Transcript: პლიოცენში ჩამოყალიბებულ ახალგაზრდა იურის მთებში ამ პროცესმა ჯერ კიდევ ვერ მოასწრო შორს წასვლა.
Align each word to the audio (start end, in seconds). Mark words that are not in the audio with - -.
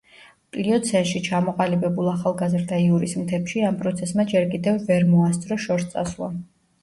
პლიოცენში 0.55 1.19
ჩამოყალიბებულ 1.25 2.07
ახალგაზრდა 2.13 2.79
იურის 2.85 3.13
მთებში 3.25 3.63
ამ 3.69 3.77
პროცესმა 3.83 4.25
ჯერ 4.33 4.49
კიდევ 4.55 4.81
ვერ 4.91 5.05
მოასწრო 5.13 5.59
შორს 5.67 5.87
წასვლა. 5.93 6.33